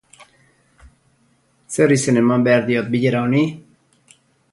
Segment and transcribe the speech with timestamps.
[1.75, 3.45] Zer izen eman behar diot bilera honi?